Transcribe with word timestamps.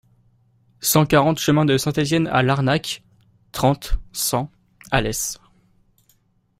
cent 0.79 1.05
quarante 1.05 1.37
chemin 1.37 1.63
de 1.63 1.77
Saint-Etienne 1.77 2.25
à 2.29 2.41
Larnac, 2.41 3.03
trente, 3.51 3.99
cent, 4.13 4.49
Alès 4.89 5.37